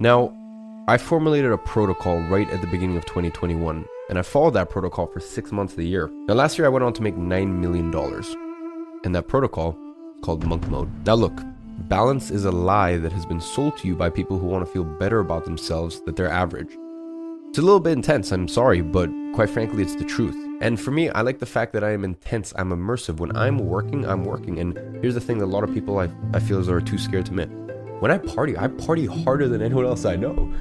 [0.00, 0.32] Now,
[0.86, 5.08] I formulated a protocol right at the beginning of 2021, and I followed that protocol
[5.08, 6.08] for six months of the year.
[6.28, 7.92] Now, last year I went on to make $9 million,
[9.04, 9.76] and that protocol
[10.22, 10.88] called Monk Mode.
[11.04, 11.42] Now, look,
[11.88, 14.72] balance is a lie that has been sold to you by people who want to
[14.72, 16.70] feel better about themselves that they're average.
[17.48, 20.36] It's a little bit intense, I'm sorry, but quite frankly, it's the truth.
[20.60, 23.18] And for me, I like the fact that I am intense, I'm immersive.
[23.18, 24.60] When I'm working, I'm working.
[24.60, 26.98] And here's the thing that a lot of people I, I feel though are too
[26.98, 27.50] scared to admit.
[28.00, 30.54] When I party, I party harder than anyone else I know.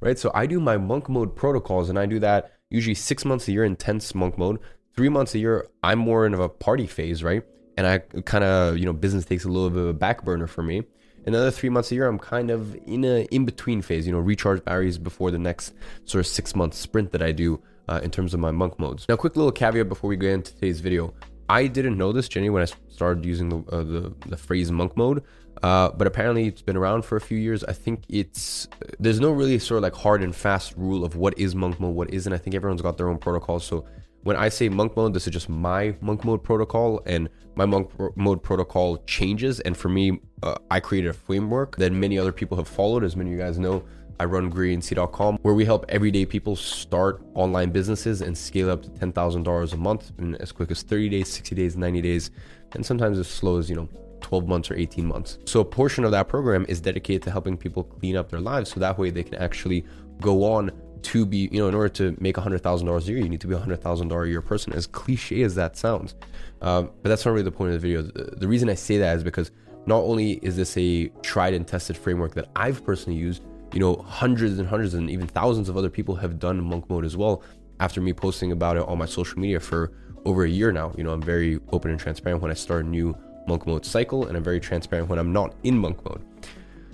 [0.00, 0.18] right?
[0.18, 3.52] So I do my monk mode protocols and I do that usually six months a
[3.52, 4.58] year, intense monk mode.
[4.96, 7.42] Three months a year, I'm more in of a party phase, right?
[7.76, 10.46] And I kind of, you know, business takes a little bit of a back burner
[10.46, 10.84] for me.
[11.26, 14.18] Another three months a year, I'm kind of in a in between phase, you know,
[14.18, 15.74] recharge batteries before the next
[16.06, 19.04] sort of six month sprint that I do uh, in terms of my monk modes.
[19.08, 21.12] Now, quick little caveat before we get into today's video.
[21.50, 24.96] I didn't know this, Jenny, when I started using the, uh, the, the phrase monk
[24.96, 25.24] mode.
[25.64, 27.64] Uh, but apparently it's been around for a few years.
[27.64, 28.68] I think it's
[29.00, 31.96] there's no really sort of like hard and fast rule of what is monk mode,
[31.96, 32.32] what isn't.
[32.32, 33.58] I think everyone's got their own protocol.
[33.58, 33.84] So
[34.22, 37.90] when I say monk mode, this is just my monk mode protocol, and my monk
[38.16, 39.58] mode protocol changes.
[39.60, 43.02] And for me, uh, I created a framework that many other people have followed.
[43.02, 43.82] As many of you guys know,
[44.20, 48.90] I run GrowYourAgency.com, where we help everyday people start online businesses and scale up to
[48.90, 52.30] $10,000 a month in as quick as 30 days, 60 days, 90 days,
[52.72, 53.88] and sometimes as slow as, you know,
[54.20, 55.38] 12 months or 18 months.
[55.46, 58.70] So a portion of that program is dedicated to helping people clean up their lives
[58.70, 59.86] so that way they can actually
[60.20, 60.70] go on
[61.04, 63.54] to be, you know, in order to make $100,000 a year, you need to be
[63.54, 66.14] a $100,000 a year person, as cliche as that sounds.
[66.60, 68.02] Um, but that's not really the point of the video.
[68.02, 69.50] The, the reason I say that is because
[69.86, 73.96] not only is this a tried and tested framework that I've personally used, you know,
[73.96, 77.42] hundreds and hundreds and even thousands of other people have done monk mode as well
[77.78, 79.92] after me posting about it on my social media for
[80.24, 80.92] over a year now.
[80.96, 84.26] You know, I'm very open and transparent when I start a new monk mode cycle,
[84.26, 86.22] and I'm very transparent when I'm not in monk mode.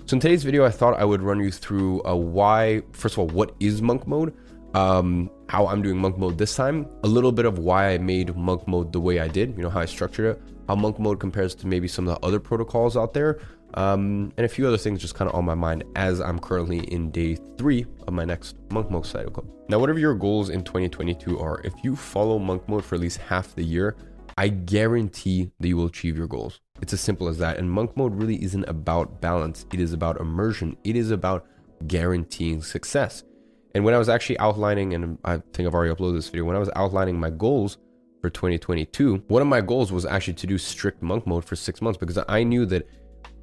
[0.05, 3.19] So in today's video, I thought I would run you through a why, first of
[3.19, 4.33] all, what is monk mode,
[4.73, 8.35] um, how I'm doing monk mode this time, a little bit of why I made
[8.35, 11.19] monk mode the way I did, you know, how I structured it, how monk mode
[11.19, 13.39] compares to maybe some of the other protocols out there,
[13.73, 16.79] um, and a few other things just kind of on my mind as I'm currently
[16.91, 19.45] in day three of my next monk mode cycle.
[19.69, 23.17] Now, whatever your goals in 2022 are, if you follow monk mode for at least
[23.17, 23.95] half the year,
[24.37, 26.59] I guarantee that you will achieve your goals.
[26.81, 27.57] It's as simple as that.
[27.57, 31.45] And monk mode really isn't about balance, it is about immersion, it is about
[31.87, 33.23] guaranteeing success.
[33.75, 36.55] And when I was actually outlining, and I think I've already uploaded this video, when
[36.55, 37.77] I was outlining my goals
[38.27, 41.81] for 2022, one of my goals was actually to do strict monk mode for six
[41.81, 42.85] months because I knew that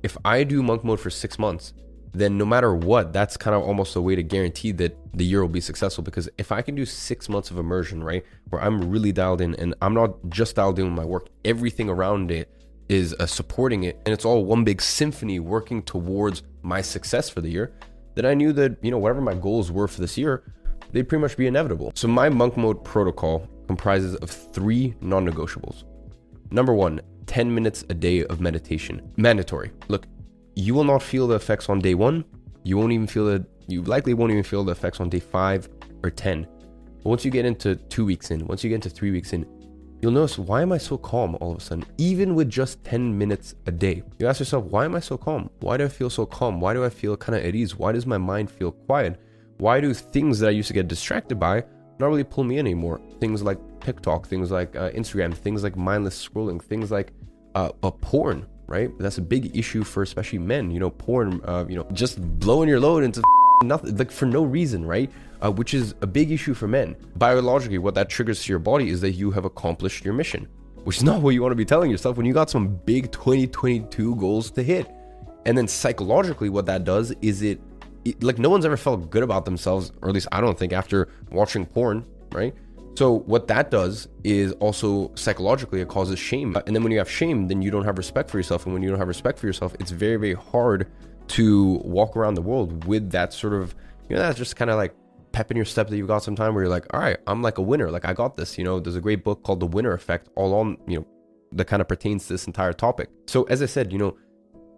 [0.03, 1.73] if I do monk mode for six months,
[2.13, 5.41] then no matter what, that's kind of almost a way to guarantee that the year
[5.41, 6.05] will be successful.
[6.05, 9.55] Because if I can do six months of immersion, right, where I'm really dialed in
[9.55, 12.51] and I'm not just dialed in with my work, everything around it
[12.91, 17.41] is uh, supporting it, and it's all one big symphony working towards my success for
[17.41, 17.73] the year,
[18.17, 20.45] then I knew that, you know, whatever my goals were for this year,
[20.93, 21.91] they'd pretty much be inevitable.
[21.95, 25.85] So my monk mode protocol comprises of three non negotiables.
[26.51, 29.01] Number one, 10 minutes a day of meditation.
[29.17, 29.73] Mandatory.
[29.89, 30.07] Look,
[30.55, 32.25] you will not feel the effects on day one.
[32.63, 33.45] You won't even feel it.
[33.67, 35.69] You likely won't even feel the effects on day five
[36.03, 36.47] or 10.
[37.03, 39.47] But once you get into two weeks in, once you get into three weeks in,
[40.01, 43.17] you'll notice why am I so calm all of a sudden, even with just 10
[43.17, 44.03] minutes a day?
[44.19, 45.51] You ask yourself, why am I so calm?
[45.61, 46.61] Why do I feel so calm?
[46.61, 47.77] Why do I feel kind of at ease?
[47.77, 49.21] Why does my mind feel quiet?
[49.59, 51.65] Why do things that I used to get distracted by
[51.99, 53.01] not really pull me in anymore?
[53.21, 57.13] Things like TikTok, things like uh, Instagram, things like mindless scrolling, things like
[57.55, 58.91] uh, porn, right?
[58.99, 60.71] That's a big issue for especially men.
[60.71, 63.23] You know, porn, uh, you know, just blowing your load into
[63.63, 65.11] nothing, like for no reason, right?
[65.43, 66.97] Uh, which is a big issue for men.
[67.17, 70.49] Biologically, what that triggers to your body is that you have accomplished your mission,
[70.85, 73.13] which is not what you want to be telling yourself when you got some big
[73.13, 74.91] 2022 goals to hit.
[75.47, 77.61] And then psychologically, what that does is it
[78.21, 81.09] like no one's ever felt good about themselves, or at least I don't think after
[81.31, 82.55] watching porn, right?
[82.97, 86.57] So what that does is also psychologically it causes shame.
[86.67, 88.67] And then when you have shame, then you don't have respect for yourself.
[88.67, 90.87] And when you don't have respect for yourself, it's very, very hard
[91.29, 93.75] to walk around the world with that sort of,
[94.09, 94.95] you know, that's just kind of like
[95.33, 97.43] pep in your step that you've got some time where you're like, all right, I'm
[97.43, 97.91] like a winner.
[97.91, 98.57] Like I got this.
[98.57, 101.07] You know, there's a great book called The Winner Effect, all on, you know,
[101.53, 103.09] that kind of pertains to this entire topic.
[103.27, 104.17] So as I said, you know,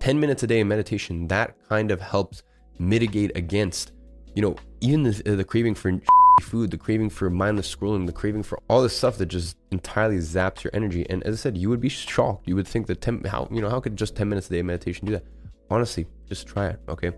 [0.01, 2.43] 10 minutes a day in meditation, that kind of helps
[2.79, 3.93] mitigate against,
[4.35, 5.99] you know, even the, the craving for
[6.43, 10.19] food, the craving for mindless scrolling, the craving for all this stuff that just entirely
[10.19, 11.07] zaps your energy.
[11.09, 12.47] And as I said, you would be shocked.
[12.47, 14.63] You would think that 10, how, you know, how could just 10 minutes a day
[14.63, 15.25] meditation do that?
[15.71, 16.81] Honestly, just try it.
[16.89, 17.13] Okay.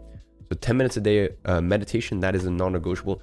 [0.49, 3.20] So 10 minutes a day uh, meditation, that is a non negotiable.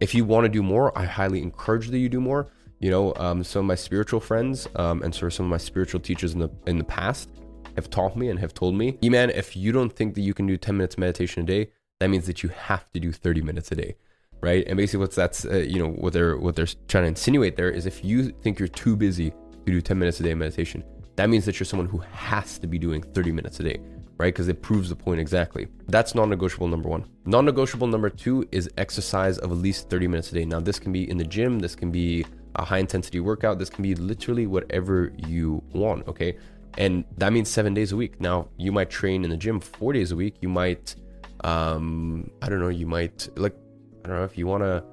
[0.00, 2.48] If you want to do more, I highly encourage that you do more.
[2.80, 5.56] You know, um, some of my spiritual friends um, and sort of some of my
[5.56, 7.30] spiritual teachers in the in the past
[7.76, 10.34] have taught me and have told me, "E man, if you don't think that you
[10.34, 11.70] can do 10 minutes meditation a day,
[12.00, 13.96] that means that you have to do 30 minutes a day."
[14.40, 14.64] Right?
[14.66, 17.70] And basically what's that's uh, you know, what they're what they're trying to insinuate there
[17.70, 20.84] is if you think you're too busy to do 10 minutes a day meditation,
[21.16, 23.80] that means that you're someone who has to be doing 30 minutes a day
[24.18, 24.32] right?
[24.32, 25.68] Because it proves the point exactly.
[25.88, 27.04] That's non negotiable number one.
[27.26, 30.44] Non negotiable number two is exercise of at least 30 minutes a day.
[30.44, 32.24] Now, this can be in the gym, this can be
[32.56, 36.36] a high intensity workout, this can be literally whatever you want, okay?
[36.78, 38.20] And that means seven days a week.
[38.20, 40.36] Now, you might train in the gym four days a week.
[40.40, 40.96] You might,
[41.44, 43.54] um, I don't know, you might, like,
[44.04, 44.84] I don't know, if you want to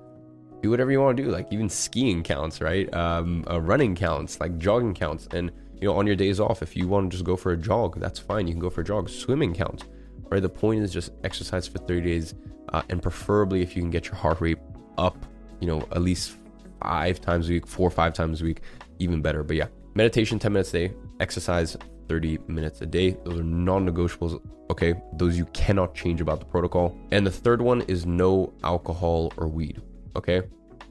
[0.61, 2.91] do whatever you want to do, like even skiing counts, right?
[2.93, 5.27] Um, uh, running counts, like jogging counts.
[5.31, 7.57] And you know, on your days off, if you want to just go for a
[7.57, 8.47] jog, that's fine.
[8.47, 9.09] You can go for a jog.
[9.09, 9.85] Swimming counts,
[10.29, 10.41] right?
[10.41, 12.35] The point is just exercise for 30 days,
[12.69, 14.59] uh, and preferably if you can get your heart rate
[14.97, 15.17] up,
[15.59, 16.35] you know, at least
[16.81, 18.61] five times a week, four or five times a week,
[18.99, 19.43] even better.
[19.43, 21.75] But yeah, meditation 10 minutes a day, exercise
[22.07, 23.17] 30 minutes a day.
[23.23, 24.41] Those are non negotiables.
[24.69, 24.93] Okay.
[25.13, 26.97] Those you cannot change about the protocol.
[27.11, 29.81] And the third one is no alcohol or weed.
[30.15, 30.41] Okay.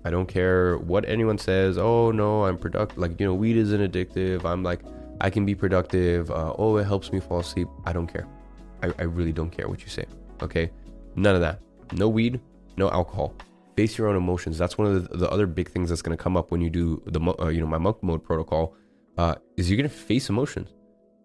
[0.04, 1.76] I don't care what anyone says.
[1.76, 2.98] Oh no, I'm productive.
[2.98, 4.44] Like you know, weed isn't addictive.
[4.44, 4.80] I'm like,
[5.20, 6.30] I can be productive.
[6.30, 7.68] Uh, oh, it helps me fall asleep.
[7.84, 8.26] I don't care.
[8.82, 10.06] I, I really don't care what you say.
[10.42, 10.70] Okay,
[11.16, 11.60] none of that.
[11.92, 12.40] No weed,
[12.76, 13.34] no alcohol.
[13.76, 14.56] Face your own emotions.
[14.56, 16.70] That's one of the, the other big things that's going to come up when you
[16.70, 18.74] do the uh, you know my monk mode protocol.
[19.18, 20.72] Uh, is you're going to face emotions.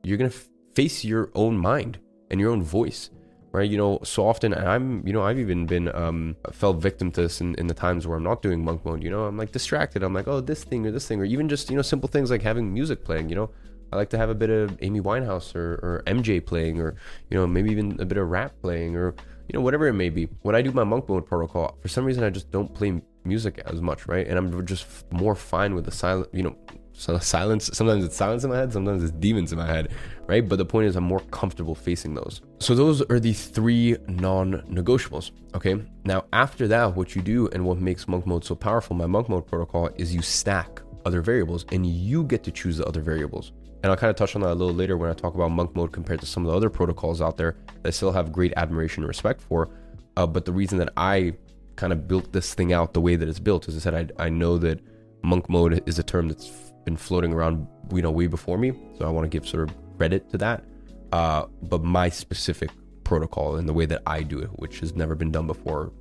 [0.05, 1.99] You're f- face your own mind
[2.29, 3.09] and your own voice
[3.55, 3.71] right?
[3.71, 7.39] You know, so often, I'm, you know, I've even been um, fell victim to this
[7.39, 9.01] in, in the times where I'm not doing monk mode.
[9.01, 10.03] You know, I'm like distracted.
[10.03, 12.29] I'm like, oh, this thing or this thing, or even just you know simple things
[12.29, 13.29] like having music playing.
[13.29, 13.49] You know,
[13.93, 16.95] I like to have a bit of Amy Winehouse or, or MJ playing, or
[17.29, 19.15] you know, maybe even a bit of rap playing, or
[19.47, 20.25] you know, whatever it may be.
[20.41, 23.61] When I do my monk mode protocol, for some reason, I just don't play music
[23.65, 24.27] as much, right?
[24.27, 26.57] And I'm just more fine with the silent, you know,
[26.97, 29.93] so silence sometimes it's silence in my head sometimes it's demons in my head
[30.27, 30.47] right?
[30.47, 32.41] But the point is i'm more comfortable facing those.
[32.59, 35.75] So those are the three non-negotiables okay?
[36.03, 39.29] Now after that what you do and what makes monk mode so powerful my monk
[39.29, 43.51] mode protocol is you stack other variables and you get to choose the other variables.
[43.83, 45.75] And i'll kind of touch on that a little later when i talk about monk
[45.75, 48.53] mode compared to some of the other protocols out there that I still have great
[48.57, 49.69] admiration and respect for.
[50.17, 51.33] Uh, but the reason that i
[51.75, 54.25] kind of built this thing out the way that it's built as i said I,
[54.27, 54.79] I know that
[55.23, 58.71] monk mode is a term that's been floating around, you know, way before me.
[58.97, 60.63] So I want to give sort of credit to that.
[61.11, 62.69] Uh, but my specific
[63.03, 65.91] protocol and the way that I do it, which has never been done before,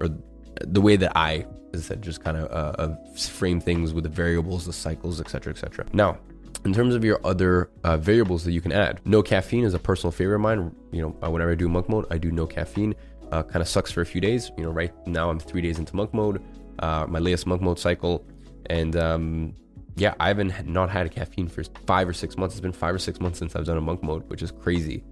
[0.00, 0.08] or
[0.60, 4.04] the way that I, as I said, just kind of uh, uh, frame things with
[4.04, 5.86] the variables, the cycles, etc., etc.
[5.92, 6.18] Now,
[6.64, 9.78] in terms of your other uh, variables that you can add, no caffeine is a
[9.78, 10.74] personal favorite of mine.
[10.92, 12.94] You know, whenever I do monk mode, I do no caffeine.
[13.32, 14.50] Uh, kind of sucks for a few days.
[14.58, 16.42] You know, right now I'm three days into monk mode,
[16.80, 18.24] uh, my latest monk mode cycle,
[18.66, 19.54] and um,
[19.96, 22.54] yeah, I haven't not had caffeine for five or six months.
[22.54, 25.04] It's been five or six months since I've done a monk mode, which is crazy.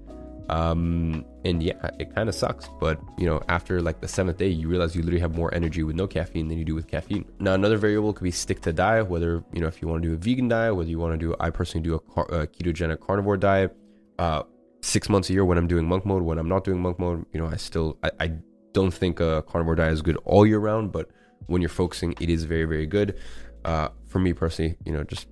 [0.49, 2.69] Um, and yeah, it kind of sucks.
[2.81, 5.83] But you know, after like the seventh day, you realize you literally have more energy
[5.83, 7.25] with no caffeine than you do with caffeine.
[7.39, 9.09] Now, another variable could be stick to diet.
[9.09, 11.19] Whether you know if you want to do a vegan diet, whether you want to
[11.19, 13.77] do, I personally do a, car- a ketogenic carnivore diet.
[14.19, 14.43] Uh,
[14.83, 16.23] six months a year when I'm doing monk mode.
[16.23, 18.33] When I'm not doing monk mode, you know, I still I, I
[18.73, 21.11] don't think a carnivore diet is good all year round, but
[21.47, 23.17] when you're focusing, it is very very good
[23.65, 25.29] uh, for me personally, you know, just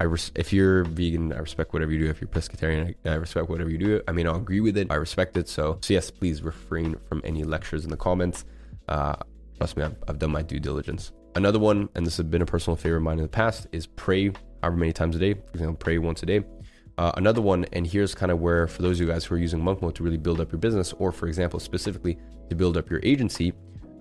[0.00, 2.10] I res- if you're vegan, I respect whatever you do.
[2.10, 4.00] If you're pescatarian, I, I respect whatever you do.
[4.06, 4.86] I mean, I'll agree with it.
[4.90, 5.48] I respect it.
[5.48, 8.44] So, so yes, please refrain from any lectures in the comments.
[8.86, 9.16] Uh,
[9.56, 11.12] trust me, I've, I've done my due diligence.
[11.34, 13.86] Another one, and this has been a personal favorite of mine in the past, is
[13.86, 14.32] pray
[14.62, 15.34] however many times a day.
[15.34, 16.44] For example, pray once a day.
[16.96, 19.38] Uh, another one, and here's kind of where, for those of you guys who are
[19.38, 22.18] using monk mode to really build up your business, or for example, specifically
[22.50, 23.52] to build up your agency,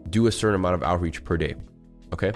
[0.10, 1.55] do a certain amount of outreach per day.
[2.13, 2.31] Okay.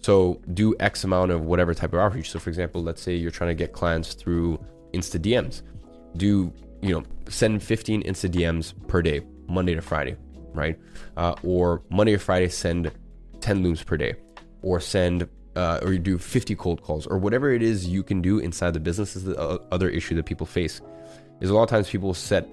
[0.00, 2.30] So do X amount of whatever type of outreach.
[2.30, 4.58] So for example, let's say you're trying to get clients through
[4.92, 5.62] Insta DMs.
[6.16, 10.16] Do you know send 15 Insta DMs per day, Monday to Friday,
[10.52, 10.78] right?
[11.16, 12.90] Uh, or Monday to Friday send
[13.40, 14.14] 10 looms per day,
[14.62, 18.22] or send uh, or you do 50 cold calls, or whatever it is you can
[18.22, 19.16] do inside the business.
[19.16, 20.80] Is the other issue that people face
[21.40, 22.48] is a lot of times people set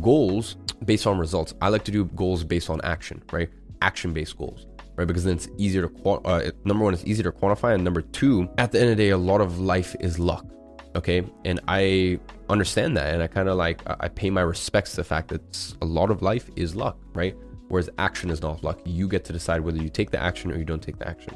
[0.00, 1.54] goals based on results.
[1.60, 3.48] I like to do goals based on action, right?
[3.80, 5.06] Action based goals right?
[5.06, 8.48] Because then it's easier to uh, number one, it's easier to quantify, and number two,
[8.58, 10.46] at the end of the day, a lot of life is luck.
[10.94, 12.20] Okay, and I
[12.50, 15.74] understand that, and I kind of like I pay my respects to the fact that
[15.80, 17.34] a lot of life is luck, right?
[17.68, 18.80] Whereas action is not luck.
[18.84, 21.34] You get to decide whether you take the action or you don't take the action.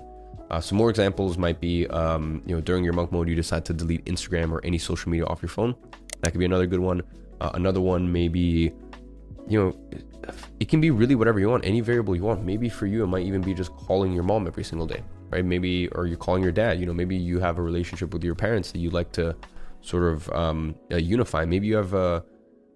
[0.51, 3.65] Uh, some more examples might be, um, you know, during your monk mode, you decide
[3.65, 5.75] to delete Instagram or any social media off your phone.
[6.21, 7.03] That could be another good one.
[7.41, 8.71] Uh, another one may be,
[9.49, 9.77] you know,
[10.67, 12.43] it can be really whatever you want, any variable you want.
[12.43, 15.45] Maybe for you, it might even be just calling your mom every single day, right?
[15.45, 16.81] Maybe, or you're calling your dad.
[16.81, 19.37] You know, maybe you have a relationship with your parents that you like to
[19.81, 21.45] sort of um, uh, unify.
[21.45, 22.25] Maybe you have a,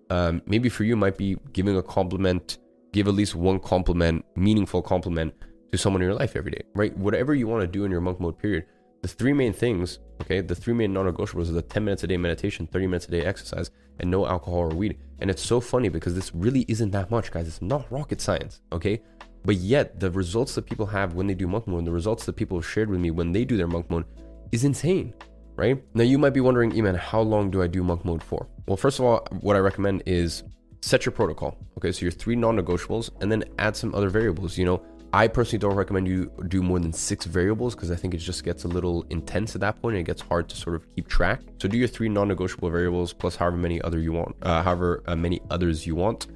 [0.08, 2.58] um, maybe for you it might be giving a compliment,
[2.92, 5.34] give at least one compliment, meaningful compliment
[5.72, 6.96] to someone in your life every day, right?
[6.96, 8.66] Whatever you want to do in your monk mode period,
[9.02, 12.16] the three main things, okay, the three main non-negotiables are the 10 minutes a day
[12.16, 14.98] meditation, 30 minutes a day exercise, and no alcohol or weed.
[15.18, 17.48] And it's so funny because this really isn't that much, guys.
[17.48, 19.00] It's not rocket science, okay?
[19.44, 22.26] But yet, the results that people have when they do monk mode, and the results
[22.26, 24.04] that people have shared with me when they do their monk mode
[24.52, 25.14] is insane,
[25.56, 25.82] right?
[25.94, 28.46] Now, you might be wondering, Iman, how long do I do monk mode for?
[28.66, 30.42] Well, first of all, what I recommend is
[30.82, 31.56] set your protocol.
[31.78, 34.58] Okay, so your three non negotiables, and then add some other variables.
[34.58, 38.14] You know, I personally don't recommend you do more than six variables because I think
[38.14, 40.76] it just gets a little intense at that point and it gets hard to sort
[40.76, 41.40] of keep track.
[41.60, 45.16] So do your three non-negotiable variables plus however many other you want, uh, however uh,
[45.16, 46.28] many others you want,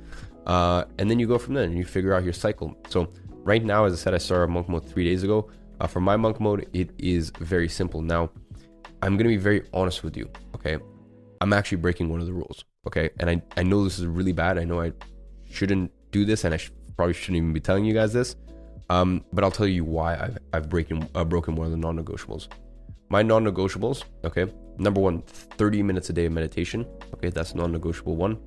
[0.47, 2.77] uh, and then you go from there and you figure out your cycle.
[2.89, 3.13] So
[3.45, 5.49] right now, as I said, I started monk mode three days ago.
[5.81, 8.03] Uh, for my monk mode, it is very simple.
[8.03, 8.31] Now,
[9.03, 10.29] I'm gonna be very honest with you.
[10.57, 10.79] Okay,
[11.41, 12.65] I'm actually breaking one of the rules.
[12.89, 14.59] Okay, and I I know this is really bad.
[14.59, 14.93] I know I
[15.49, 18.37] shouldn't do this, and I sh- probably shouldn't even be telling you guys this
[18.91, 21.99] um, but I'll tell you why I've, I've breaking, uh, broken one of the non
[21.99, 22.49] negotiables.
[23.09, 26.87] My non negotiables, okay, number one, 30 minutes a day of meditation.
[27.15, 28.39] Okay, that's non negotiable one.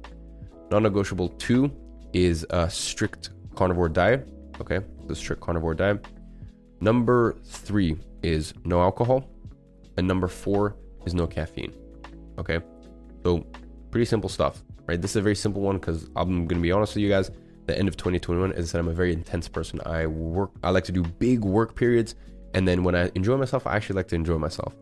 [0.71, 1.71] Non negotiable two
[2.13, 4.27] is a strict carnivore diet.
[4.61, 6.05] Okay, the strict carnivore diet.
[6.81, 9.29] Number three is no alcohol.
[9.97, 10.75] And number four
[11.05, 11.73] is no caffeine.
[12.37, 12.59] Okay,
[13.23, 13.45] so
[13.89, 15.01] pretty simple stuff, right?
[15.01, 17.31] This is a very simple one because I'm going to be honest with you guys
[17.67, 19.79] the end of 2021 As I said, I'm a very intense person.
[19.85, 22.15] I work, I like to do big work periods,
[22.53, 24.73] and then when I enjoy myself, I actually like to enjoy myself.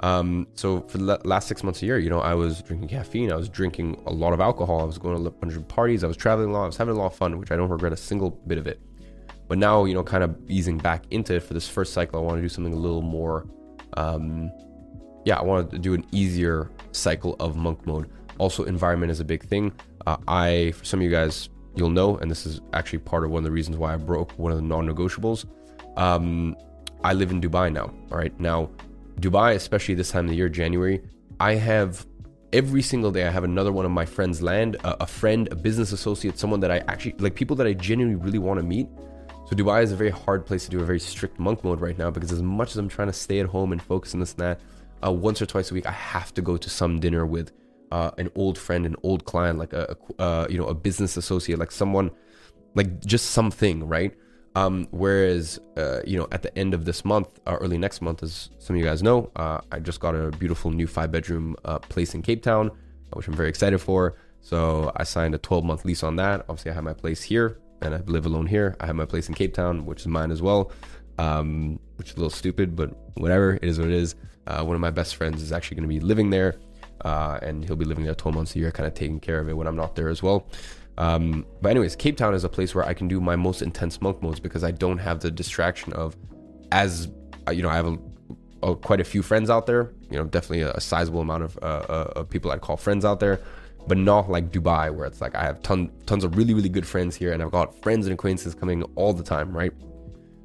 [0.00, 3.30] Um, so for the last six months a year, you know, I was drinking caffeine,
[3.30, 6.02] I was drinking a lot of alcohol, I was going to a bunch of parties,
[6.02, 7.70] I was traveling a lot, I was having a lot of fun, which I don't
[7.70, 8.80] regret a single bit of it.
[9.48, 12.22] But now, you know, kind of easing back into it for this first cycle, I
[12.22, 13.46] want to do something a little more.
[13.96, 14.50] Um,
[15.24, 18.10] yeah, I want to do an easier cycle of monk mode.
[18.38, 19.72] Also, environment is a big thing.
[20.06, 23.30] Uh, I, for some of you guys, you'll know, and this is actually part of
[23.30, 25.46] one of the reasons why I broke one of the non negotiables.
[25.96, 26.56] Um,
[27.04, 27.92] I live in Dubai now.
[28.10, 28.38] All right.
[28.38, 28.70] Now,
[29.20, 31.02] Dubai, especially this time of the year, January,
[31.40, 32.06] I have
[32.52, 35.56] every single day, I have another one of my friends land, a, a friend, a
[35.56, 38.88] business associate, someone that I actually like, people that I genuinely really want to meet.
[39.46, 41.98] So, Dubai is a very hard place to do a very strict monk mode right
[41.98, 44.32] now because, as much as I'm trying to stay at home and focus on this
[44.32, 44.60] and that,
[45.04, 47.52] uh, once or twice a week, I have to go to some dinner with
[47.92, 51.18] uh, an old friend, an old client, like a, a uh, you know a business
[51.18, 52.10] associate, like someone,
[52.74, 54.14] like just something, right?
[54.54, 58.22] Um, whereas uh, you know at the end of this month, or early next month,
[58.22, 61.54] as some of you guys know, uh, I just got a beautiful new five bedroom
[61.66, 62.70] uh, place in Cape Town,
[63.12, 64.16] which I'm very excited for.
[64.40, 66.46] So I signed a 12 month lease on that.
[66.48, 68.74] Obviously, I have my place here, and I live alone here.
[68.80, 70.72] I have my place in Cape Town, which is mine as well.
[71.18, 73.56] Um, which is a little stupid, but whatever.
[73.56, 74.14] It is what it is.
[74.46, 76.56] Uh, one of my best friends is actually going to be living there
[77.04, 79.48] uh, and he'll be living there 12 months a year, kind of taking care of
[79.48, 80.46] it when I'm not there as well.
[80.98, 84.00] Um, but anyways, Cape Town is a place where I can do my most intense
[84.00, 86.16] monk modes because I don't have the distraction of,
[86.70, 87.08] as
[87.48, 87.98] uh, you know, I have a,
[88.62, 89.90] a, quite a few friends out there.
[90.10, 93.04] You know, definitely a, a sizable amount of, uh, uh, of people I'd call friends
[93.04, 93.40] out there,
[93.88, 96.86] but not like Dubai where it's like I have ton, tons of really really good
[96.86, 99.72] friends here, and I've got friends and acquaintances coming all the time, right?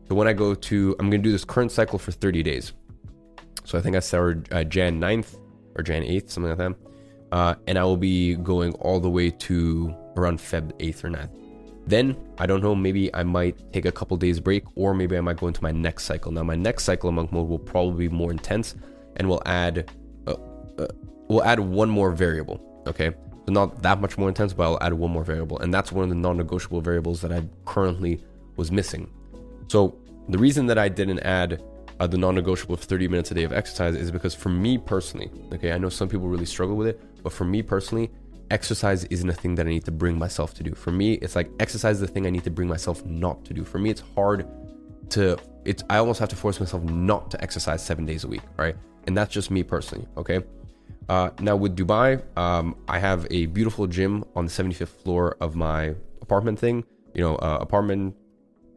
[0.07, 2.71] So when I go to, I'm gonna do this current cycle for 30 days.
[3.65, 5.35] So I think I started uh, Jan 9th
[5.77, 6.75] or Jan 8th, something like that.
[7.31, 11.29] Uh, and I will be going all the way to around Feb 8th or 9th.
[11.85, 15.21] Then I don't know, maybe I might take a couple days break, or maybe I
[15.21, 16.31] might go into my next cycle.
[16.31, 18.75] Now my next cycle of monk mode will probably be more intense,
[19.15, 19.89] and we'll add
[20.27, 20.35] uh,
[20.77, 20.87] uh,
[21.29, 22.61] we'll add one more variable.
[22.87, 23.11] Okay,
[23.45, 26.03] so not that much more intense, but I'll add one more variable, and that's one
[26.03, 28.21] of the non-negotiable variables that I currently
[28.57, 29.09] was missing.
[29.69, 31.63] So the reason that I didn't add
[31.99, 35.31] uh, the non-negotiable of 30 minutes a day of exercise is because for me personally,
[35.53, 38.11] okay, I know some people really struggle with it, but for me personally,
[38.51, 40.73] exercise isn't a thing that I need to bring myself to do.
[40.73, 43.53] For me, it's like exercise is the thing I need to bring myself not to
[43.53, 43.63] do.
[43.63, 44.47] For me, it's hard
[45.09, 48.41] to it's I almost have to force myself not to exercise seven days a week,
[48.55, 48.75] right?
[49.05, 50.41] And that's just me personally, okay?
[51.09, 55.55] Uh, now with Dubai, um, I have a beautiful gym on the 75th floor of
[55.55, 58.15] my apartment thing, you know, uh, apartment,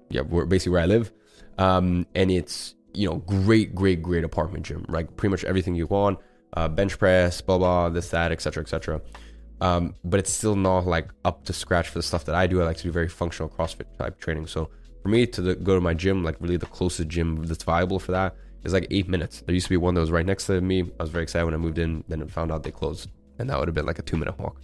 [0.09, 1.13] yeah, where, basically where I live,
[1.59, 5.87] um, and it's you know, great, great, great apartment gym, like pretty much everything you
[5.87, 6.19] want,
[6.55, 9.01] uh, bench press, blah, blah, this, that, etc., etc.
[9.61, 12.61] Um, but it's still not like up to scratch for the stuff that I do.
[12.61, 14.47] I like to do very functional CrossFit type training.
[14.47, 14.71] So
[15.03, 17.99] for me to the, go to my gym, like really the closest gym that's viable
[17.99, 19.43] for that is like eight minutes.
[19.43, 20.91] There used to be one that was right next to me.
[20.99, 23.59] I was very excited when I moved in, then found out they closed, and that
[23.59, 24.61] would have been like a two minute walk.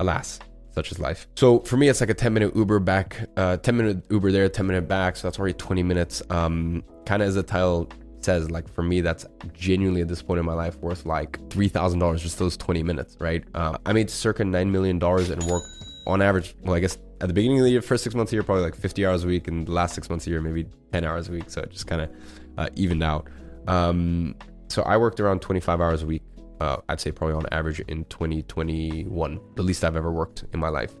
[0.00, 0.38] Alas,
[0.76, 1.26] such is life.
[1.36, 4.48] So for me, it's like a 10 minute Uber back, uh, 10 minute Uber there,
[4.48, 5.16] 10 minute back.
[5.16, 6.22] So that's already 20 minutes.
[6.30, 7.88] Um, kind of as the title
[8.20, 12.18] says like for me that's genuinely at this point in my life worth like $3000
[12.18, 15.68] just those 20 minutes right uh, i made circa $9 million and worked
[16.08, 18.32] on average well i guess at the beginning of the year first six months of
[18.32, 20.30] the year probably like 50 hours a week and the last six months of the
[20.32, 22.10] year maybe 10 hours a week so it just kind of
[22.58, 23.28] uh, evened out
[23.68, 24.34] um,
[24.66, 26.22] so i worked around 25 hours a week
[26.60, 30.68] uh, i'd say probably on average in 2021 the least i've ever worked in my
[30.68, 30.94] life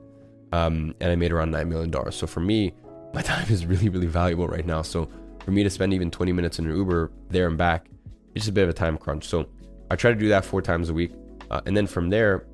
[0.52, 2.72] um, and i made around $9 million so for me
[3.14, 5.08] my time is really really valuable right now so
[5.46, 7.86] for me to spend even 20 minutes in an Uber there and back,
[8.34, 9.28] it's just a bit of a time crunch.
[9.28, 9.46] So
[9.92, 11.12] I try to do that four times a week.
[11.52, 12.46] Uh, and then from there,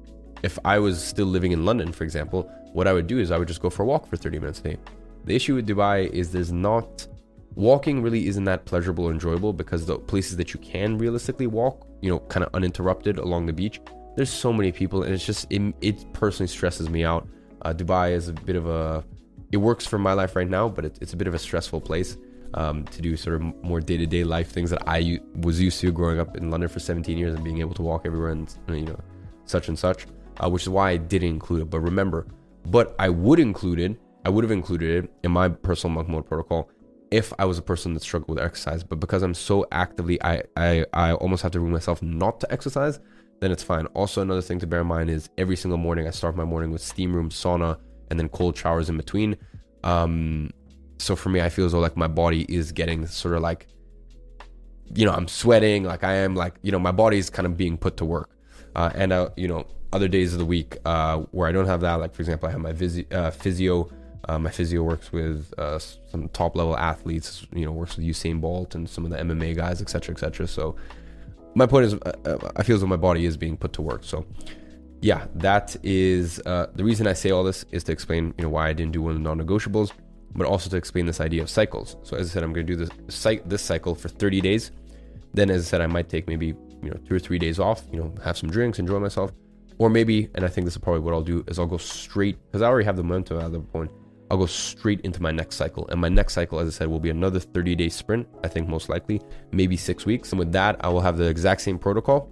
[0.43, 3.39] if I was still living in London, for example, what I would do is I
[3.39, 4.77] would just go for a walk for 30 minutes a day.
[5.25, 7.07] The issue with Dubai is there's not
[7.55, 11.87] walking really isn't that pleasurable or enjoyable because the places that you can realistically walk,
[12.01, 13.81] you know, kind of uninterrupted along the beach,
[14.17, 17.27] there's so many people and it's just it, it personally stresses me out.
[17.63, 19.05] Uh, Dubai is a bit of a
[19.53, 21.81] it works for my life right now, but it, it's a bit of a stressful
[21.81, 22.17] place
[22.55, 25.81] um, to do sort of more day to day life things that I was used
[25.81, 28.55] to growing up in London for 17 years and being able to walk everywhere and
[28.69, 28.99] you know
[29.45, 30.07] such and such,
[30.43, 31.71] uh, which is why I didn't include it.
[31.71, 32.27] But remember,
[32.67, 33.99] but I would include it.
[34.25, 36.71] I would have included it in my personal monk mode protocol
[37.13, 38.83] if I was a person that struggled with exercise.
[38.83, 42.53] But because I'm so actively, I I, I almost have to ruin myself not to
[42.53, 42.99] exercise.
[43.41, 43.87] Then it's fine.
[43.87, 46.71] Also, another thing to bear in mind is every single morning I start my morning
[46.71, 47.79] with steam room, sauna,
[48.11, 49.37] and then cold showers in between.
[49.85, 50.51] Um,
[50.99, 53.67] so for me, I feel as though like my body is getting sort of like,
[54.95, 57.57] you know, I'm sweating, like I am like, you know, my body is kind of
[57.57, 58.31] being put to work.
[58.77, 61.81] Uh, and, uh, you know, other days of the week uh, where I don't have
[61.81, 63.91] that, like for example, I have my visi- uh, physio.
[64.29, 68.41] Uh, my physio works with uh, some top level athletes, you know, works with Usain
[68.41, 70.47] Bolt and some of the MMA guys, etc., etc.
[70.47, 70.77] So
[71.55, 71.95] my point is,
[72.57, 74.05] I feel as though my body is being put to work.
[74.05, 74.25] So
[75.01, 78.69] yeah, that is the reason I say all this is to explain, you know, why
[78.69, 79.93] I didn't do one of the non-negotiables
[80.35, 81.97] but also to explain this idea of cycles.
[82.03, 84.71] So as I said, I'm going to do this this cycle for 30 days.
[85.35, 87.83] Then, as I said, I might take maybe you know two or three days off.
[87.93, 89.33] You know, have some drinks, enjoy myself,
[89.79, 92.39] or maybe, and I think this is probably what I'll do is I'll go straight
[92.47, 93.91] because I already have the momentum at the point.
[94.33, 96.99] I'll go straight into my next cycle, and my next cycle, as I said, will
[96.99, 98.27] be another 30 day sprint.
[98.43, 100.33] I think most likely, maybe six weeks.
[100.33, 102.31] And with that, I will have the exact same protocol.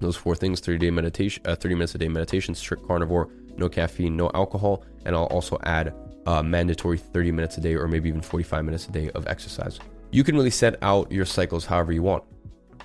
[0.00, 3.68] Those four things: 30 day meditation, uh, 30 minutes a day meditation, strict carnivore, no
[3.68, 5.94] caffeine, no alcohol, and I'll also add
[6.26, 9.78] uh, mandatory 30 minutes a day or maybe even 45 minutes a day of exercise.
[10.10, 12.24] You can really set out your cycles however you want.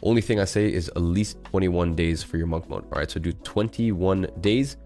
[0.04, 2.84] Only thing I say is at least 21 days for your monk mode.
[2.92, 4.78] All right, so do 21 days.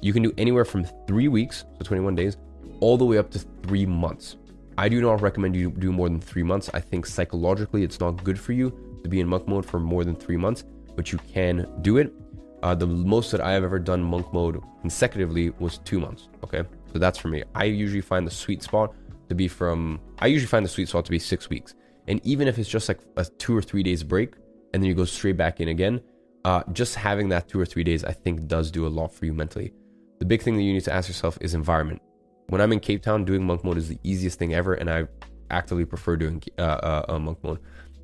[0.00, 2.36] You can do anywhere from three weeks, so 21 days,
[2.80, 4.36] all the way up to three months.
[4.78, 6.70] I do not recommend you do more than three months.
[6.72, 8.70] I think psychologically it's not good for you
[9.02, 10.64] to be in monk mode for more than three months,
[10.96, 12.12] but you can do it.
[12.62, 16.28] Uh, the most that I have ever done monk mode consecutively was two months.
[16.44, 16.62] Okay,
[16.92, 17.42] so that's for me.
[17.54, 18.94] I usually find the sweet spot
[19.28, 21.74] to be from, I usually find the sweet spot to be six weeks.
[22.08, 24.34] And even if it's just like a two or three days break
[24.72, 26.00] and then you go straight back in again,
[26.44, 29.26] uh, just having that two or three days, I think does do a lot for
[29.26, 29.72] you mentally.
[30.18, 32.02] The big thing that you need to ask yourself is environment.
[32.50, 35.06] When I'm in Cape Town, doing monk mode is the easiest thing ever, and I
[35.50, 37.60] actively prefer doing uh, uh, uh, monk mode.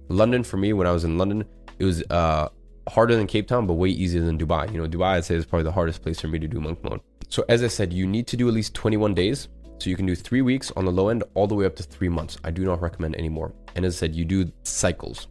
[0.09, 1.44] London, for me, when I was in London,
[1.80, 2.48] it was uh,
[2.88, 4.72] harder than Cape Town, but way easier than Dubai.
[4.72, 6.85] You know, Dubai, I'd say, is probably the hardest place for me to do monk
[6.85, 7.00] mode.
[7.28, 9.48] So, as I said, you need to do at least 21 days.
[9.80, 11.82] So, you can do three weeks on the low end, all the way up to
[11.82, 12.38] three months.
[12.44, 13.52] I do not recommend any more.
[13.74, 15.26] And as I said, you do cycles.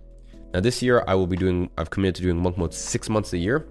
[0.53, 3.31] Now, this year, I will be doing, I've committed to doing monk mode six months
[3.31, 3.65] a year.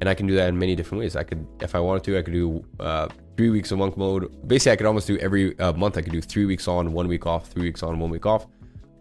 [0.00, 1.14] And I can do that in many different ways.
[1.14, 4.48] I could, if I wanted to, I could do uh, three weeks of monk mode.
[4.48, 5.96] Basically, I could almost do every uh, month.
[5.96, 8.48] I could do three weeks on, one week off, three weeks on, one week off.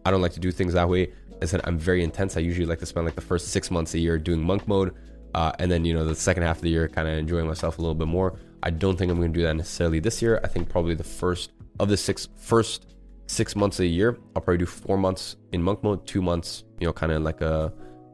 [0.06, 1.12] I don't like to do things that way.
[1.41, 2.38] I said I'm very intense.
[2.38, 4.93] I usually like to spend like the first six months a year doing monk mode,
[5.34, 7.80] uh, and then you know the second half of the year kind of enjoying myself
[7.80, 8.38] a little bit more.
[8.62, 10.39] I don't think I'm going to do that necessarily this year.
[10.43, 12.86] I think probably the first of the six first
[13.26, 16.63] six months of the year, I'll probably do four months in monk mode, two months,
[16.80, 17.73] you know, kind of like a,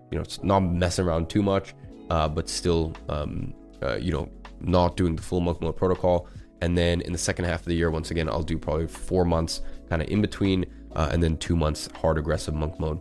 [0.09, 1.75] you know, not messing around too much,
[2.09, 4.29] uh, but still, um, uh, you know,
[4.63, 6.27] not doing the full monk mode protocol.
[6.61, 9.25] And then in the second half of the year, once again, I'll do probably four
[9.25, 12.99] months kind of in between, uh, and then two months hard aggressive monk mode.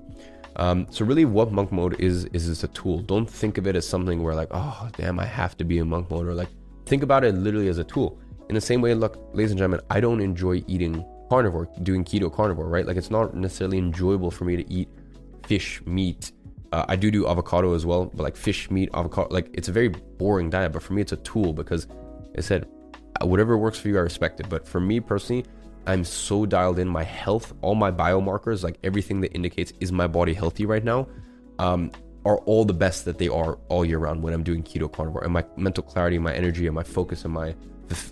[0.57, 3.01] Um, so really, what monk mode is is it's a tool.
[3.01, 5.89] Don't think of it as something where like, oh damn, I have to be in
[5.89, 6.49] monk mode, or like
[6.87, 8.19] think about it literally as a tool.
[8.49, 12.31] In the same way, look, ladies and gentlemen, I don't enjoy eating carnivore, doing keto
[12.31, 12.85] carnivore, right?
[12.85, 14.89] Like it's not necessarily enjoyable for me to eat
[15.47, 16.33] fish, meat.
[16.73, 19.73] Uh, I do do avocado as well, but like fish, meat, avocado, like it's a
[19.73, 20.73] very boring diet.
[20.73, 21.87] But for me, it's a tool because
[22.37, 22.67] I said
[23.21, 24.49] whatever works for you, I respect it.
[24.49, 25.45] But for me personally,
[25.87, 26.89] I'm so dialed in.
[26.89, 31.09] My health, all my biomarkers, like everything that indicates is my body healthy right now,
[31.59, 31.91] um,
[32.25, 35.25] are all the best that they are all year round when I'm doing keto carnivore.
[35.25, 37.55] And my mental clarity, my energy, and my focus, and my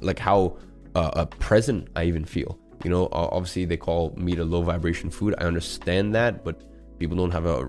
[0.03, 0.59] like how
[0.95, 2.59] uh, uh, present I even feel.
[2.85, 5.35] You know, obviously they call meat a low vibration food.
[5.39, 6.63] I understand that, but
[7.01, 7.67] People don't have a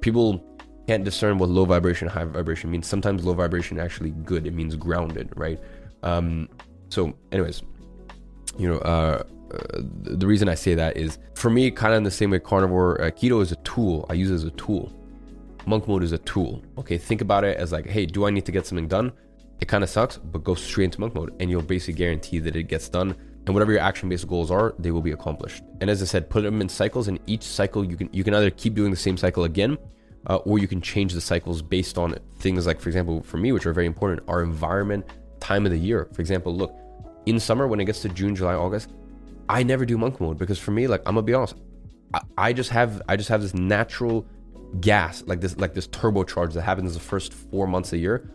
[0.00, 0.44] people
[0.86, 2.86] can't discern what low vibration, high vibration means.
[2.86, 4.46] Sometimes low vibration actually good.
[4.46, 5.60] It means grounded, right?
[6.02, 6.48] Um,
[6.88, 7.62] so, anyways,
[8.58, 12.02] you know, uh, uh, the reason I say that is for me, kind of in
[12.04, 14.06] the same way carnivore, uh, keto is a tool.
[14.08, 14.92] I use it as a tool.
[15.66, 16.62] Monk mode is a tool.
[16.78, 19.12] Okay, think about it as like, hey, do I need to get something done?
[19.60, 22.56] It kind of sucks, but go straight into monk mode and you'll basically guarantee that
[22.56, 23.14] it gets done.
[23.48, 25.62] And whatever your action based goals are, they will be accomplished.
[25.80, 28.34] And as I said, put them in cycles, and each cycle you can you can
[28.34, 29.78] either keep doing the same cycle again,
[30.26, 33.52] uh, or you can change the cycles based on things like, for example, for me,
[33.52, 35.06] which are very important, our environment,
[35.40, 36.10] time of the year.
[36.12, 36.76] For example, look,
[37.24, 38.92] in summer when it gets to June, July, August,
[39.48, 41.54] I never do monk mode because for me, like I'm gonna be honest,
[42.12, 44.26] I, I just have I just have this natural
[44.80, 48.30] gas, like this like this turbocharge that happens the first four months a year.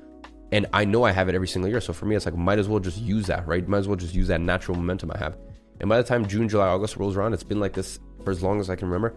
[0.53, 1.81] And I know I have it every single year.
[1.81, 3.67] So for me, it's like might as well just use that, right?
[3.67, 5.35] Might as well just use that natural momentum I have.
[5.79, 8.43] And by the time June, July, August rolls around, it's been like this for as
[8.43, 9.15] long as I can remember.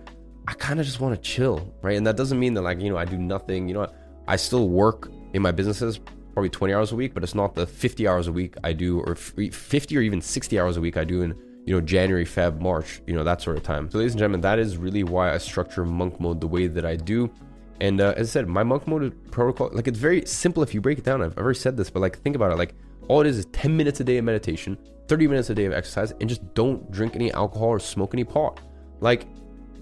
[0.48, 1.94] I kind of just want to chill, right?
[1.94, 3.86] And that doesn't mean that like, you know, I do nothing, you know,
[4.26, 6.00] I still work in my businesses
[6.32, 9.00] probably 20 hours a week, but it's not the 50 hours a week I do
[9.00, 11.34] or 50 or even 60 hours a week I do in
[11.66, 13.90] you know, January, Feb, March, you know, that sort of time.
[13.90, 16.86] So, ladies and gentlemen, that is really why I structure monk mode the way that
[16.86, 17.30] I do.
[17.80, 20.80] And uh, as I said, my monk mode protocol, like it's very simple if you
[20.80, 21.22] break it down.
[21.22, 22.56] I've already said this, but like think about it.
[22.56, 22.74] Like
[23.08, 25.72] all it is is 10 minutes a day of meditation, 30 minutes a day of
[25.72, 28.60] exercise, and just don't drink any alcohol or smoke any pot.
[29.00, 29.26] Like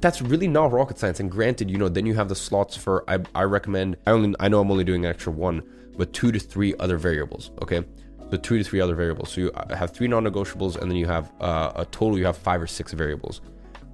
[0.01, 1.21] that's really not rocket science.
[1.21, 4.35] And granted, you know, then you have the slots for I, I recommend I only
[4.41, 5.63] I know I'm only doing an extra one,
[5.97, 7.53] but two to three other variables.
[7.63, 7.85] Okay
[8.31, 9.33] the two to three other variables.
[9.33, 12.19] So you uh, have three non-negotiables, and then you have uh, a total.
[12.19, 13.41] You have five or six variables.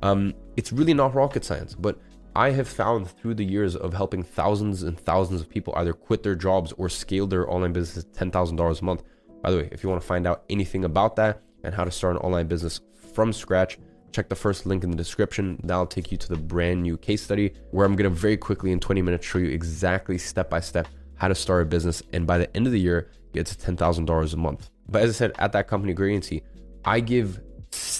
[0.02, 1.98] Um, it's really not rocket science, but
[2.34, 6.22] I have found through the years of helping thousands and thousands of people either quit
[6.22, 9.02] their jobs or scale their online business ten thousand dollars a month.
[9.42, 11.90] By the way, if you want to find out anything about that and how to
[11.90, 12.80] start an online business
[13.14, 13.78] from scratch,
[14.12, 15.60] check the first link in the description.
[15.64, 18.70] That'll take you to the brand new case study where I'm going to very quickly
[18.70, 22.02] in 20 minutes show you exactly step by step how to start a business.
[22.12, 24.70] And by the end of the year, get to $10,000 a month.
[24.88, 26.42] But as I said, at that company, Grow Your Agency,
[26.84, 27.40] I give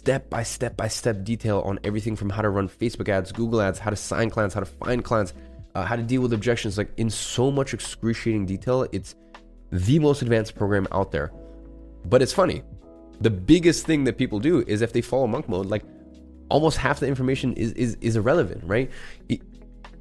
[0.01, 3.61] step by step by step detail on everything from how to run Facebook ads, Google
[3.61, 5.35] ads, how to sign clients, how to find clients,
[5.75, 8.87] uh, how to deal with objections, like in so much excruciating detail.
[8.93, 9.15] It's
[9.71, 11.31] the most advanced program out there.
[12.07, 12.63] But it's funny.
[13.21, 15.85] The biggest thing that people do is if they follow monk mode, like
[16.49, 18.91] almost half the information is is, is irrelevant, right?
[19.29, 19.43] It,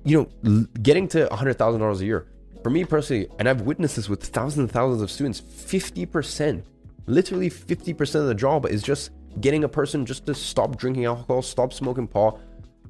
[0.05, 2.25] you know, getting to $100,000 a year,
[2.63, 6.63] for me personally, and I've witnessed this with thousands and thousands of students, 50%,
[7.05, 11.41] literally 50% of the job is just getting a person just to stop drinking alcohol,
[11.41, 12.39] stop smoking pot,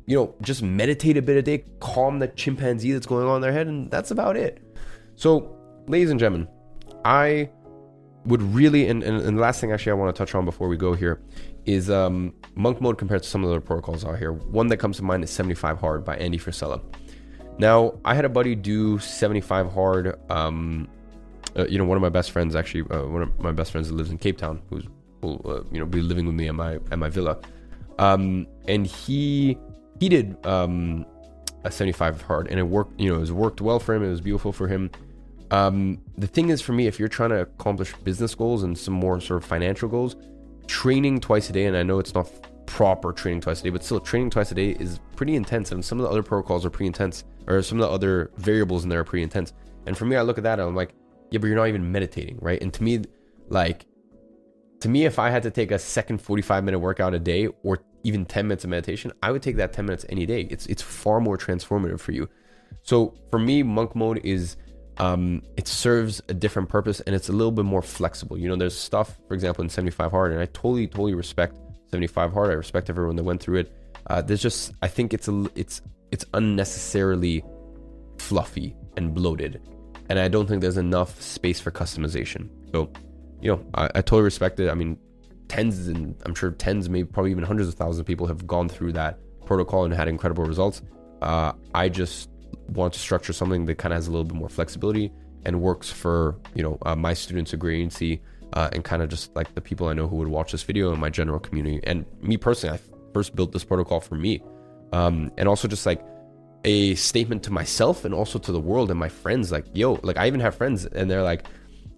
[0.06, 3.42] you know, just meditate a bit a day, calm the chimpanzee that's going on in
[3.42, 4.62] their head, and that's about it.
[5.16, 5.56] So,
[5.88, 6.48] ladies and gentlemen,
[7.06, 7.50] I
[8.26, 10.68] would really, and, and, and the last thing actually I want to touch on before
[10.68, 11.22] we go here
[11.66, 14.32] is um, monk mode compared to some of the other protocols out here.
[14.34, 16.82] One that comes to mind is 75 Hard by Andy Frisella.
[17.60, 20.18] Now, I had a buddy do 75 hard.
[20.32, 20.88] Um,
[21.58, 23.90] uh, you know, one of my best friends, actually, uh, one of my best friends
[23.90, 24.86] that lives in Cape Town, who's
[25.24, 27.38] uh, you know be living with me at my at my villa,
[27.98, 29.58] um, and he
[30.00, 31.06] he did um,
[31.64, 33.00] a 75 hard, and it worked.
[33.00, 34.04] You know, it worked well for him.
[34.04, 34.90] It was beautiful for him.
[35.52, 38.94] Um, the thing is, for me, if you're trying to accomplish business goals and some
[38.94, 40.16] more sort of financial goals,
[40.68, 42.30] training twice a day, and I know it's not
[42.66, 45.72] proper training twice a day, but still training twice a day is pretty intense.
[45.72, 48.84] And some of the other protocols are pretty intense, or some of the other variables
[48.84, 49.54] in there are pretty intense.
[49.86, 50.94] And for me, I look at that and I'm like,
[51.32, 52.62] yeah, but you're not even meditating, right?
[52.62, 53.02] And to me,
[53.50, 53.86] like,
[54.82, 57.80] to me, if I had to take a second 45 minute workout a day or
[58.04, 60.42] even 10 minutes of meditation, I would take that 10 minutes any day.
[60.50, 62.30] It's it's far more transformative for you.
[62.84, 64.56] So for me, monk mode is
[64.98, 68.38] um, it serves a different purpose and it's a little bit more flexible.
[68.38, 71.58] You know, there's stuff, for example, in 75 hard, and I totally, totally respect
[71.92, 72.52] 75 hard.
[72.52, 73.74] I respect everyone that went through it.
[74.08, 77.44] Uh, there's just I think it's a it's it's unnecessarily
[78.18, 79.62] fluffy and bloated,
[80.10, 82.50] and I don't think there's enough space for customization.
[82.72, 82.92] So,
[83.42, 84.70] you know, I, I totally respect it.
[84.70, 84.98] I mean,
[85.48, 88.70] tens and I'm sure tens, maybe probably even hundreds of thousands of people have gone
[88.70, 90.82] through that protocol and had incredible results.
[91.22, 92.30] Uh, I just
[92.68, 95.12] want to structure something that kind of has a little bit more flexibility
[95.46, 98.22] and works for you know uh, my students at Grow Your Agency
[98.54, 100.92] uh, and kind of just like the people I know who would watch this video
[100.92, 101.80] and my general community.
[101.84, 104.42] And me personally, I first built this protocol for me.
[104.92, 106.04] Um, and also just like
[106.66, 109.52] a statement to myself and also to the world and my friends.
[109.52, 111.46] Like, yo, like I even have friends and they're like,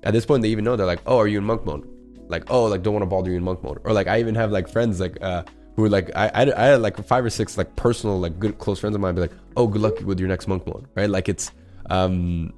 [0.04, 1.88] at this point, they even know they're like, oh, are you in monk mode?
[2.28, 3.80] Like, oh, like don't want to bother you in monk mode.
[3.84, 5.44] Or like, I even have like friends like, uh,
[5.76, 8.80] who like, I, I, I had like five or six like personal, like good, close
[8.80, 11.10] friends of mine be like, oh, good luck with your next monk mode, right?
[11.10, 11.52] Like it's,
[11.90, 12.54] um,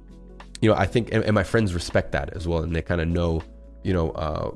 [0.60, 2.62] you know, I think, and, and my friends respect that as well.
[2.62, 3.42] And they kind of know,
[3.82, 4.50] you know, uh,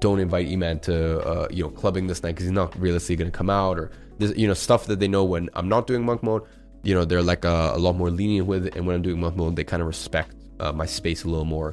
[0.00, 3.30] don't invite Iman to, uh, you know, clubbing this night because he's not realistically going
[3.30, 6.04] to come out or, there's, you know, stuff that they know when I'm not doing
[6.04, 6.42] monk mode.
[6.82, 9.20] you know they're like a, a, lot more lenient with it and when i'm doing
[9.20, 11.72] monk mode they kind of respect uh, my space a little more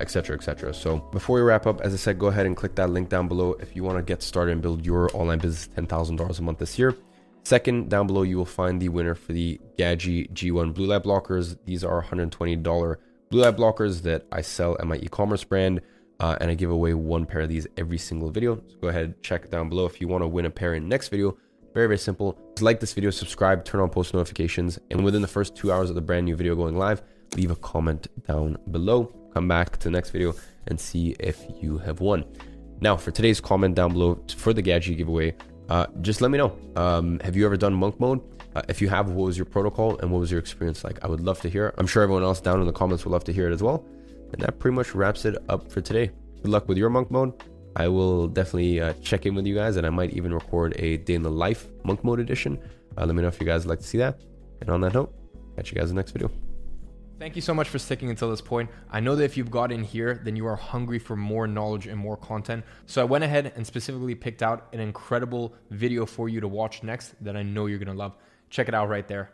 [0.00, 2.56] etc uh, etc et so before we wrap up as i said go ahead and
[2.56, 5.38] click that link down below if you want to get started and build your online
[5.38, 6.96] business $10000 a month this year
[7.44, 11.56] second down below you will find the winner for the Gadzhi g1 blue light blockers
[11.64, 12.96] these are $120
[13.30, 15.80] blue light blockers that i sell at my e-commerce brand
[16.20, 18.56] uh, and I give away one pair of these every single video.
[18.68, 21.08] So go ahead, check down below if you want to win a pair in next
[21.08, 21.36] video.
[21.74, 22.38] Very, very simple.
[22.54, 25.88] Just like this video, subscribe, turn on post notifications, and within the first two hours
[25.88, 27.02] of the brand new video going live,
[27.36, 29.12] leave a comment down below.
[29.34, 30.34] Come back to the next video
[30.68, 32.24] and see if you have won.
[32.80, 35.34] Now, for today's comment down below for the Gadzhi giveaway,
[35.68, 36.56] uh, just let me know.
[36.76, 38.20] Um, have you ever done monk mode?
[38.54, 41.02] Uh, if you have, what was your protocol and what was your experience like?
[41.04, 41.74] I would love to hear.
[41.78, 43.84] I'm sure everyone else down in the comments would love to hear it as well.
[44.32, 46.10] And that pretty much wraps it up for today.
[46.42, 47.32] Good luck with your monk mode.
[47.76, 50.98] I will definitely uh, check in with you guys, and I might even record a
[50.98, 52.58] day in the life monk mode edition.
[52.96, 54.20] Uh, let me know if you guys would like to see that.
[54.60, 55.12] And on that note,
[55.56, 56.30] catch you guys in the next video.
[57.16, 58.70] Thank you so much for sticking until this point.
[58.90, 61.86] I know that if you've got in here, then you are hungry for more knowledge
[61.86, 62.64] and more content.
[62.86, 66.82] So I went ahead and specifically picked out an incredible video for you to watch
[66.82, 68.16] next that I know you're to love.
[68.50, 69.30] Check it out right there.